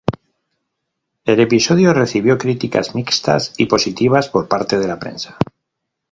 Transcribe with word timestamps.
El 1.25 1.39
episodio 1.41 1.93
recibió 1.93 2.39
críticas 2.39 2.95
mixtas 2.95 3.53
y 3.59 3.67
positivas 3.67 4.29
por 4.29 4.47
parte 4.47 4.79
de 4.79 4.87
la 4.87 4.97
prensa. 4.99 5.37